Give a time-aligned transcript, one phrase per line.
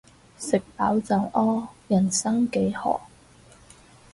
[0.39, 3.01] 食飽就屙，人生幾何